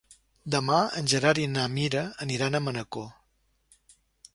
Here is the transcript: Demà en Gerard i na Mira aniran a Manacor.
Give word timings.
Demà 0.55 0.79
en 1.01 1.11
Gerard 1.13 1.43
i 1.43 1.45
na 1.57 1.67
Mira 1.75 2.03
aniran 2.27 2.57
a 2.61 2.65
Manacor. 2.71 3.11